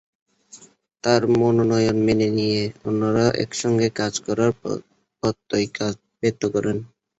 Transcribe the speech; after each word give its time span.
তাঁর 1.03 1.21
মনোনয়ন 1.33 1.97
মেনে 2.07 2.27
নিয়ে 2.37 2.59
অন্যরা 2.87 3.25
একসঙ্গে 3.43 3.87
কাজ 3.99 4.13
করার 4.25 4.51
প্রত্যয় 5.23 5.67
ব্যক্ত 6.21 6.43
করেন। 6.53 6.77